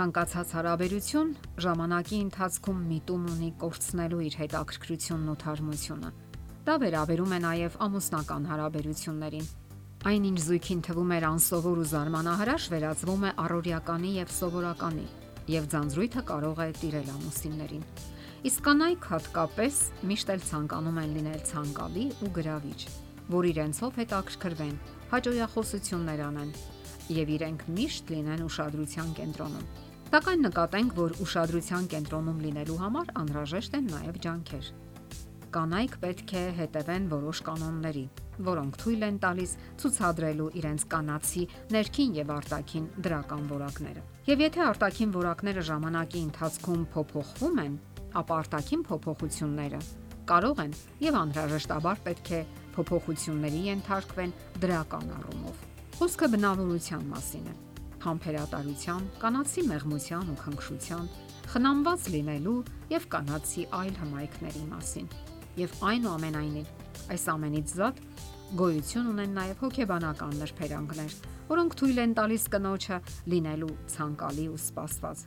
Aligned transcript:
Ցանկացած 0.00 0.52
հարաբերություն 0.56 1.30
ժամանակի 1.60 2.18
ընթացքում 2.24 2.76
միտում 2.90 3.24
ունի 3.30 3.48
կորցնելու 3.60 4.20
իր 4.26 4.36
հետաքրքրությունն 4.40 5.26
ու 5.28 5.34
թարմությունը։ 5.42 6.12
Դա 6.64 6.76
վերաբերում 6.80 7.34
է 7.36 7.40
նաև 7.44 7.76
ամուսնական 7.84 8.46
հարաբերություններին։ 8.50 9.50
Այնինչ 10.10 10.38
զույգին 10.46 10.80
թվում 10.88 11.12
էր 11.16 11.26
անսովոր 11.30 11.82
ու 11.82 11.84
զարմանահրաշ 11.90 12.68
վերածվում 12.72 13.26
է 13.28 13.34
առօրյականի 13.44 14.14
եւ 14.14 14.32
սովորականի, 14.40 15.06
եւ 15.52 15.68
ձանձրույթը 15.76 16.24
կարող 16.32 16.64
է 16.64 16.70
տիրել 16.80 17.12
ամուսիններին։ 17.20 17.84
Իսկ 18.48 18.64
կանայք 18.70 19.10
հատկապես 19.12 19.82
միշտ 20.08 20.32
էլ 20.32 20.42
ցանկանում 20.48 21.02
են 21.04 21.14
լինել 21.20 21.44
ցանկալի 21.52 22.06
ու 22.24 22.32
գրավիչ, 22.40 22.80
որ 23.36 23.52
իրենցով 23.52 24.00
հետաքրքրվեն, 24.00 24.74
հաճոյախոսություններ 25.12 26.26
անեն 26.30 26.56
եւ 27.20 27.36
իրենք 27.36 27.68
միշտ 27.76 28.16
լինեն 28.16 28.48
ուշադրության 28.48 29.14
կենտրոնում։ 29.20 29.89
Սակայն 30.10 30.40
նկատենք, 30.42 30.94
որ 30.98 31.12
ուշադրության 31.22 31.84
կենտրոնում 31.90 32.38
լինելու 32.42 32.78
համար 32.80 33.10
անհրաժեշտ 33.20 33.76
են 33.78 33.84
նաև 33.92 34.16
ջանքեր։ 34.24 34.70
Կանայք 35.54 35.94
պետք 36.02 36.34
է 36.34 36.42
հետևեն 36.56 37.06
որոշ 37.12 37.42
կանոնների, 37.46 38.02
որոնք 38.48 38.80
թույլ 38.82 39.06
են 39.06 39.20
տալիս 39.22 39.54
ցուցադրելու 39.84 40.48
իրենց 40.62 40.86
կանացի 40.96 41.44
ներքին 41.76 42.18
եւ 42.18 42.34
արտաքին 42.40 42.90
դրական 43.06 43.46
որակները։ 43.54 44.04
Եվ 44.32 44.44
եթե 44.48 44.66
արտաքին 44.66 45.14
որակները 45.20 45.66
ժամանակի 45.70 46.26
ընթացքում 46.26 46.84
փոփոխվում 46.98 47.64
են, 47.70 47.80
ապա 48.18 48.42
արտաքին 48.42 48.86
փոփոխությունները 48.90 49.82
կարող 50.30 50.66
են 50.66 50.78
եւ 51.06 51.22
անհրաժեշտաբար 51.22 52.04
պետք 52.10 52.34
է 52.34 52.44
փոփոխությունների 52.74 53.64
ենթարկվեն 53.70 54.38
դրական 54.66 55.10
առումով։ 55.22 55.66
Խոսքը 56.02 56.34
բնավորության 56.34 57.10
մասին 57.14 57.50
է 57.50 57.60
համբերատարության, 58.04 59.08
կանացի 59.22 59.64
մեղմության 59.70 60.30
ու 60.30 60.38
քնքշության, 60.40 61.08
խնամված 61.50 62.06
լինելու 62.14 62.58
եւ 62.94 63.08
կանացի 63.14 63.64
այլ 63.80 63.94
հմայքների 64.00 64.64
մասին։ 64.70 65.08
Եվ 65.60 65.72
այնուամենայնիվ 65.90 66.68
այս 67.10 67.24
ամենից 67.34 67.74
զատ 67.80 68.04
գոյություն 68.60 69.10
ունեն 69.10 69.36
նաեւ 69.38 69.60
հոգեբանական 69.62 70.32
նրբերանգներ, 70.40 71.12
որոնք 71.50 71.76
թույլ 71.80 72.00
են 72.02 72.14
տալիս 72.18 72.46
կնոջը 72.54 72.96
լինելու 73.30 73.74
ցանկալի 73.94 74.46
ու 74.50 74.58
սպասված, 74.60 75.22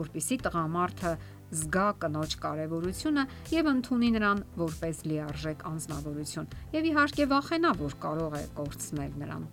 որբիսի 0.00 0.38
տղամարդը 0.46 1.12
զգա 1.56 1.86
կնոջ 2.02 2.36
կարևորությունը 2.42 3.24
եւ 3.54 3.70
ընդունի 3.72 4.10
նրան 4.16 4.42
որպես 4.60 5.02
լիարժեք 5.06 5.64
անznավորություն 5.70 6.50
եւ 6.74 6.90
իհարկե 6.90 7.28
վախենա, 7.32 7.72
որ 7.80 7.96
կարող 8.02 8.36
է 8.36 8.44
կորցնել 8.60 9.16
նրան։ 9.22 9.48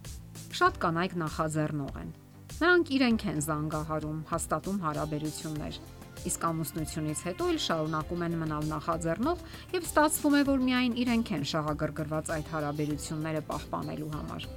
Շատ 0.58 0.80
կանայք 0.84 1.16
նախաձեռնող 1.24 2.00
են, 2.04 2.12
Նրանք 2.54 2.90
իրենք 2.94 3.24
են 3.34 3.40
զանգահարում, 3.44 4.20
հաստատում 4.30 4.82
հարաբերություններ։ 4.84 5.78
Իսկ 6.24 6.44
ամուսնությունից 6.48 7.22
հետո 7.28 7.48
էլ 7.54 7.58
շարունակում 7.64 8.22
են 8.28 8.36
մնալ 8.44 8.68
նախաձեռնող 8.70 9.42
եւ 9.74 9.88
ստացվում 9.90 10.38
է, 10.38 10.42
որ 10.54 10.62
միայն 10.68 10.94
իրենք 11.04 11.32
են 11.38 11.48
շահագրգռված 11.52 12.30
այդ 12.38 12.52
հարաբերությունները 12.54 13.42
պահպանելու 13.50 14.12
համար 14.14 14.48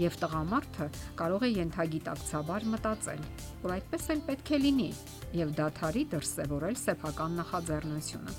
եւ 0.00 0.14
տղամարդը 0.20 0.86
կարող 1.18 1.42
է 1.44 1.50
ենթագիտակցաբար 1.58 2.66
մտածել, 2.74 3.24
որ 3.64 3.74
այդպես 3.76 4.06
էլ 4.14 4.22
պետք 4.30 4.52
է 4.56 4.60
լինի 4.64 4.88
եւ 5.40 5.52
դաթարի 5.58 6.04
դրսեւորել 6.14 6.78
սեփական 6.80 7.36
նախաձեռնությունը։ 7.40 8.36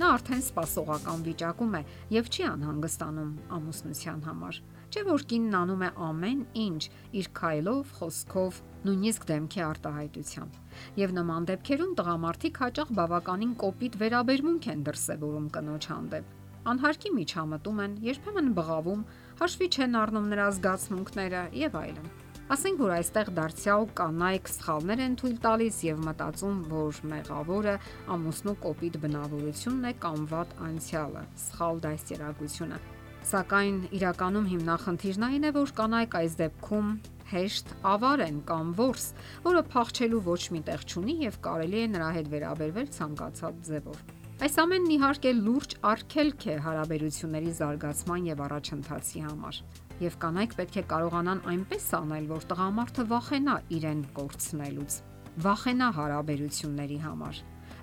Նա 0.00 0.08
արդեն 0.16 0.44
սпасողական 0.46 1.24
վիճակում 1.26 1.74
է 1.76 1.82
եւ 2.16 2.30
չի 2.32 2.46
անհանգստանում 2.48 3.32
ամուսնության 3.58 4.22
համար։ 4.30 4.60
Չէ 4.92 5.02
որ 5.06 5.22
կինն 5.24 5.54
անում 5.56 5.82
է 5.86 5.88
ամեն 6.04 6.40
ինչ 6.62 6.80
իր 7.16 7.28
քայլով, 7.38 7.92
խոսքով, 7.96 8.56
նույնիսկ 8.84 9.22
դեմքի 9.30 9.62
արտահայտությամբ։ 9.66 10.58
Եվ 11.00 11.14
նման 11.16 11.46
դեպքերում 11.48 11.94
տղամարդիկ 12.00 12.60
հաճախ 12.62 12.92
բավականին 12.98 13.54
կոպիտ 13.62 13.96
վերաբերմունք 14.02 14.68
են 14.74 14.84
դրսևորում 14.88 15.48
կնոջ 15.56 15.88
հանդեպ։ 15.92 16.36
Անհարկի 16.72 17.14
միջամտում 17.22 17.80
են, 17.86 17.96
երբեմն 18.12 18.52
բղավում, 18.60 19.06
հաշվի 19.40 19.68
չեն 19.72 19.98
առնում 20.02 20.30
նրա 20.34 20.50
զգացմունքները 20.60 21.42
եւ 21.62 21.80
այլն։ 21.82 22.12
Ասենք 22.52 22.80
որ 22.84 22.92
այստեղ 23.00 23.28
դարձյալ 23.38 23.86
կանայք 23.96 24.48
սխալներ 24.52 25.02
են 25.08 25.14
թույլ 25.22 25.36
տալիս 25.46 25.76
եւ 25.88 26.02
մտածում, 26.04 26.58
որ 26.68 27.04
մեղավորը 27.16 27.76
ամուսնու 28.12 28.58
կոպիտ 28.68 28.98
բնավորությունն 29.06 29.88
է 29.88 29.98
կամ 30.04 30.26
վատ 30.36 30.58
անցյալը, 30.68 31.28
սխալ 31.48 31.86
դաստիարակությունը։ 31.86 32.82
Սակայն 33.22 33.76
իրականում 33.94 34.46
հիմնախնդիրն 34.50 35.24
այն 35.28 35.44
է, 35.46 35.50
որ 35.54 35.72
կանայք 35.78 36.14
այս 36.18 36.32
դեպքում 36.40 36.88
հեշտ 37.32 37.68
ավար 37.86 38.22
են 38.24 38.40
կամ 38.48 38.72
որս, 38.80 39.04
որը 39.44 39.62
փախչելու 39.74 40.22
ոչ 40.26 40.40
մի 40.54 40.62
տեղ 40.66 40.82
չունի 40.90 41.14
եւ 41.22 41.38
կարելի 41.46 41.78
է 41.82 41.84
նրա 41.92 42.08
հետ 42.16 42.32
վերաբերվել 42.32 42.90
ցանկացած 42.96 43.62
ձևով։ 43.68 44.02
Այս 44.42 44.58
ամենն 44.64 44.92
իհարկե 44.96 45.32
լուրջ 45.38 45.76
արգելք 45.92 46.46
է 46.50 46.58
հարաբերությունների 46.66 47.54
զարգացման 47.62 48.28
եւ 48.32 48.44
առաջընթացի 48.48 49.24
համար։ 49.28 49.62
Եվ 50.02 50.18
կանայք 50.26 50.58
պետք 50.58 50.80
է 50.82 50.86
կարողանան 50.92 51.44
այնպես 51.52 51.88
անել, 52.02 52.28
որ 52.32 52.48
տղամարդը 52.50 53.06
վախենա 53.14 53.56
իրեն 53.78 54.04
կորցնելուց, 54.18 55.00
վախենա 55.46 55.94
հարաբերությունների 56.02 57.02
համար 57.06 57.42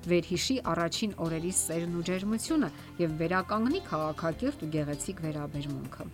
վերհիշի 0.09 0.55
առաջին 0.73 1.15
օրերի 1.25 1.51
սերն 1.59 1.95
ու 1.99 2.03
ջերմությունը 2.09 2.69
եւ 2.99 3.15
վերականգնի 3.19 3.81
քաղաքակիրթ 3.89 4.63
ու 4.65 4.69
գեղեցիկ 4.75 5.23
վերաբերմունքը։ 5.25 6.05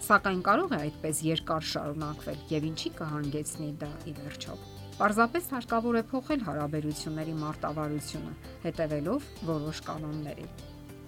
Սակայն 0.00 0.42
կարող 0.50 0.74
է 0.74 0.78
այդպես 0.80 1.22
երկար 1.28 1.66
շարունակվել 1.70 2.38
եւ 2.50 2.66
ինչի 2.70 2.90
կհանգեցնի 3.00 3.70
դա 3.80 3.90
ի 4.10 4.14
վերջո։ 4.20 4.54
Պարզապես 5.00 5.46
հարկավոր 5.54 5.96
է 5.96 6.02
փոխել 6.10 6.42
հարաբերությունների 6.46 7.34
մարտավարությունը, 7.40 8.32
հետևելով 8.64 9.28
որոշ 9.50 9.78
կանոնների։ 9.86 10.48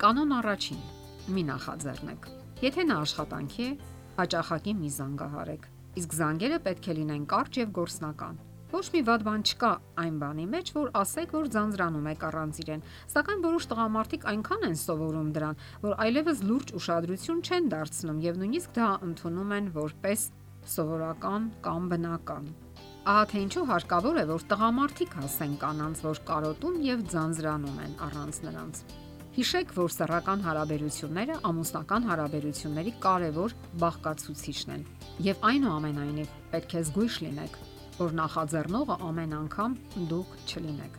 Կանոն 0.03 0.33
առաջին՝ 0.39 0.81
մի 1.37 1.43
նախաձեռնեք։ 1.53 2.31
Եթե 2.63 2.87
նա 2.89 2.97
աշխատանքի 3.03 3.67
է, 3.69 3.73
հաճախակի 4.17 4.73
մի 4.81 4.91
զանգահարեք։ 4.97 5.69
Իսկ 6.03 6.17
զանգերը 6.23 6.59
պետք 6.69 6.89
է 6.89 6.97
լինեն 7.03 7.29
կարճ 7.33 7.59
եւ 7.63 7.77
գործնական։ 7.79 8.41
Ոչ 8.73 8.87
մի 8.89 9.01
վատ 9.05 9.23
բան 9.27 9.43
չկա 9.45 9.71
այն 10.01 10.15
բանի 10.21 10.45
մեջ, 10.49 10.69
որ 10.73 10.87
ասեք, 10.97 11.33
որ 11.37 11.49
ձանձրանում 11.53 12.07
եք 12.13 12.23
առանց 12.29 12.61
իրեն, 12.63 12.85
սակայն 13.13 13.43
որոշ 13.45 13.67
տղամարդիկ 13.69 14.23
այնքան 14.33 14.63
են 14.69 14.79
սովորում 14.81 15.29
դրան, 15.37 15.59
որ 15.83 15.99
այլևս 16.07 16.41
լուրջ 16.49 16.73
ուշադրություն 16.81 17.43
չեն 17.45 17.69
դարձնում 17.75 18.23
եւ 18.25 18.39
նույնիսկ 18.41 18.73
դա 18.79 18.89
ընդունում 19.13 19.53
են 19.59 19.69
որպես 19.77 20.25
սովորական 20.73 21.51
կամ 21.69 21.91
բնական։ 21.93 22.49
Ահա 23.13 23.23
թե 23.29 23.43
ինչու 23.43 23.67
հարկավոր 23.69 24.19
է, 24.23 24.25
որ 24.33 24.43
տղամարդիկ 24.53 25.17
հասեն 25.21 25.55
կանանց, 25.59 26.03
որ 26.07 26.23
կարոտում 26.33 26.77
եւ 26.87 27.05
ձանձրանում 27.13 27.81
են 27.83 27.97
առանց 28.09 28.39
նրանց։ 28.47 28.83
Հիշեք, 29.33 29.71
որ 29.77 29.93
սեռական 29.97 30.43
հարաբերությունները 30.45 31.37
ամուսնական 31.49 32.09
հարաբերությունների 32.09 32.93
կարևոր 33.05 33.55
բաղկացուցիչն 33.83 34.75
են։ 34.77 34.83
Եվ 35.29 35.47
այնուամենայնիվ 35.51 36.35
պետք 36.53 36.75
է 36.77 36.83
զգույշ 36.89 37.17
լինեք, 37.27 37.57
որ 38.03 38.15
նախաձեռնողը 38.19 38.95
ամեն 39.07 39.35
անգամ 39.39 39.75
դուք 40.11 40.31
չլինեք։ 40.51 40.97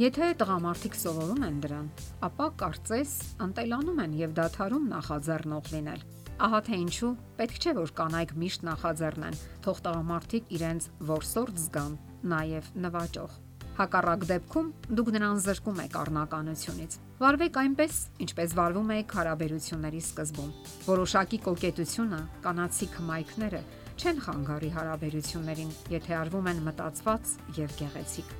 Եթե 0.00 0.28
տղամարդիկ 0.40 0.94
սովորում 0.96 1.42
են 1.44 1.56
դրան, 1.60 1.88
ապա 2.24 2.46
կարծես 2.62 3.10
ընտելանում 3.44 3.98
են 4.04 4.14
եւ 4.20 4.32
դադարում 4.38 4.86
նախաձեռնող 4.94 5.68
լինել։ 5.74 6.04
Ահա 6.46 6.60
թե 6.70 6.78
ինչու 6.80 7.10
պետք 7.40 7.58
չէ 7.60 7.74
որ 7.76 7.92
կանայք 8.00 8.32
միշտ 8.40 8.64
նախաձեռնեն, 8.70 9.36
թող 9.66 9.82
տղամարդիկ 9.84 10.54
իրենց 10.56 10.86
որսորդ 11.10 11.60
զգան, 11.66 11.98
նաև 12.32 12.70
նվաճող։ 12.86 13.36
Հակառակ 13.80 14.24
դեպքում 14.30 14.72
դուք 14.96 15.10
նրան 15.16 15.42
զրկում 15.44 15.78
եք 15.84 15.94
առնականությունից։ 16.00 16.96
Վարվեք 17.20 17.60
այնպես, 17.60 18.00
ինչպես 18.24 18.56
վարվում 18.60 18.90
եք 18.96 19.14
հարաբերությունների 19.20 20.02
սկզբում։ 20.04 20.50
Որոշակի 20.88 21.38
կոկետությունը, 21.44 22.20
կանացի 22.44 22.88
քմայքները 22.96 23.62
չեն 24.00 24.22
խանգարի 24.24 24.70
հարաբերություններին, 24.76 25.70
եթե 25.92 26.16
արվում 26.20 26.50
են 26.50 26.62
մտածված 26.70 27.34
եւ 27.60 27.76
գեղեցիկ։ 27.80 28.34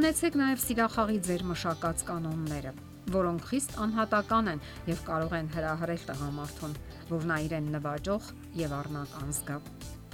Ունեցեք 0.00 0.38
նաև 0.40 0.62
սիրախաղի 0.64 1.20
ձեր 1.26 1.44
մշակած 1.50 2.04
կանոնները, 2.10 2.72
որոնք 3.10 3.46
խիստ 3.50 3.76
անհատական 3.84 4.50
են 4.54 4.64
եւ 4.86 5.04
կարող 5.10 5.36
են 5.40 5.52
հրահրել 5.58 6.08
տղամարդուն, 6.14 6.80
որ 7.10 7.28
նա 7.34 7.38
իրեն 7.50 7.70
նվաճող 7.74 8.32
եւ 8.62 8.74
առնական 8.80 9.36
զգա։ 9.40 9.60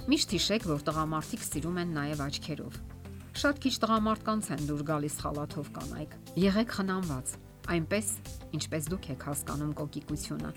Միշտ 0.07 0.37
հիշեք, 0.37 0.69
որ 0.73 0.85
տղամարդիկ 0.87 1.49
սիրում 1.51 1.81
են 1.83 1.97
նաև 2.01 2.23
աչքերով 2.27 2.85
Շատ 3.37 3.59
քիչ 3.61 3.71
տղամարդկանց 3.83 4.47
են 4.55 4.61
դուր 4.65 4.79
գալիս 4.87 5.15
խալաթով 5.21 5.67
կանայք։ 5.75 6.13
Եղեք 6.41 6.71
խնամված, 6.73 7.33
այնպես 7.73 8.07
ինչպես 8.57 8.87
դուք 8.93 9.05
եք 9.13 9.25
հասկանում 9.27 9.75
կոկիկությունը, 9.77 10.49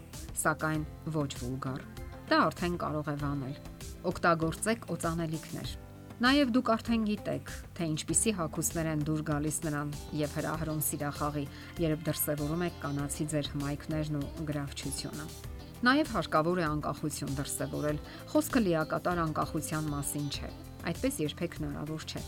սակայն 0.45 0.87
ոչ 1.19 1.29
վուլգար։ 1.43 1.85
Դա 2.33 2.41
արդեն 2.47 2.81
կարող 2.81 3.13
է 3.13 3.17
վանել։ 3.21 3.61
Օգտագործեք 4.09 4.87
օծանելիքներ։ 4.95 5.73
Նաև 6.21 6.51
դուք 6.57 6.71
արդեն 6.75 7.05
գիտեք, 7.09 7.53
թե 7.77 7.87
ինչպիսի 7.91 8.33
հակուսներ 8.41 8.91
են 8.91 9.05
դուր 9.09 9.23
գալիս 9.31 9.59
նրան 9.67 9.93
եւ 10.21 10.35
հրահրում 10.37 10.83
սիրախաղի, 10.89 11.45
երբ 11.85 12.05
դրսևորում 12.11 12.65
եք 12.69 12.77
կանացի 12.85 13.27
ձեր 13.33 13.51
հմայքներն 13.55 14.21
ու 14.21 14.45
գրավչությունը։ 14.51 15.27
Նաև 15.89 16.13
հարկավոր 16.17 16.61
է 16.61 16.67
անկախություն 16.69 17.35
դրսևորել։ 17.41 18.05
Խոսքը 18.35 18.65
լիակատար 18.69 19.25
անկախության 19.25 19.91
մասին 19.97 20.31
չէ։ 20.37 20.53
Այդպես 20.93 21.21
երբեք 21.25 21.61
հնարավոր 21.61 22.05
չէ 22.05 22.25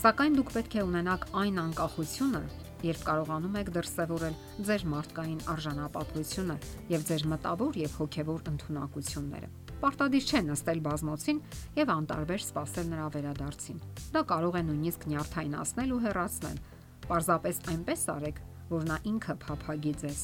Սակայն 0.00 0.36
դուք 0.38 0.50
պետք 0.54 0.74
է 0.78 0.82
ունենաք 0.86 1.24
այն 1.40 1.58
անկախությունը, 1.60 2.40
երբ 2.86 3.00
կարողանում 3.08 3.56
եք 3.60 3.70
դրսևորել 3.74 4.36
ձեր 4.68 4.84
մարդկային 4.92 5.42
արժանապատվությունը 5.54 6.56
եւ 6.94 7.06
ձեր 7.10 7.26
մտավոր 7.34 7.80
եւ 7.80 7.96
հոգեվոր 8.00 8.46
ընտունակությունները 8.54 9.50
պարտադիր 9.80 10.24
չէ 10.28 10.40
նստել 10.50 10.80
բազմոցին 10.84 11.38
եւ 11.78 11.90
անտարբեր 11.94 12.42
սպասել 12.44 12.86
նրա 12.90 13.06
վերադարձին։ 13.16 13.80
Դա 14.14 14.22
կարող 14.30 14.58
է 14.60 14.62
նույնիսկ 14.68 15.06
նյարդայնացնել 15.10 15.94
ու 15.96 16.00
հեռացնել։ 16.04 16.60
Պարզապես 17.10 17.60
այնպես 17.74 18.04
արեք, 18.14 18.40
որ 18.70 18.86
նա 18.90 18.96
ինքը 19.10 19.34
փափագի 19.44 19.94
ձեզ 20.04 20.20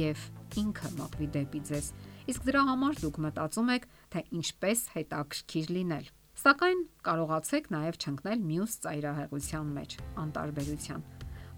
եւ 0.00 0.24
ինքը 0.60 0.90
մղվի 1.00 1.28
դեպի 1.34 1.60
ձեզ։ 1.70 1.86
Իսկ 2.30 2.46
դրա 2.46 2.62
համար 2.70 2.98
դուք 3.00 3.20
մտածում 3.24 3.70
եք, 3.74 3.86
թե 4.14 4.22
ինչպես 4.40 4.82
հետաքրքիր 4.94 5.72
լինել։ 5.80 6.10
Սակայն 6.40 6.82
կարողացեք 7.04 7.70
նաև 7.74 7.98
չընկնել 8.00 8.44
մյուս 8.50 8.76
ծայրահեղության 8.84 9.72
մեջ, 9.80 9.96
անտարբերության։ 10.24 11.06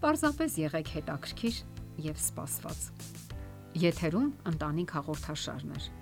Պարզապես 0.02 0.56
եղեք 0.62 0.92
հետաքրքիր 0.96 1.58
եւ 2.08 2.22
սպասված։ 2.22 2.86
Եթերում 3.82 4.30
ընտանիք 4.52 4.96
հաղորդաշարներ։ 4.98 6.01